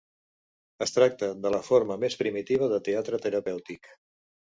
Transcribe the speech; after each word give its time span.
Es 0.85 0.93
tracta 0.95 1.29
de 1.45 1.53
la 1.57 1.61
forma 1.69 1.99
més 2.07 2.19
primitiva 2.25 2.73
de 2.75 2.83
teatre 2.91 3.25
terapèutic. 3.29 3.97